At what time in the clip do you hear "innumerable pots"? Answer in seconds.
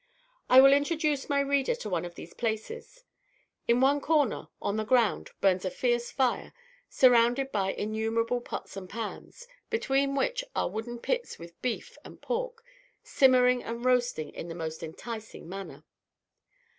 7.73-8.75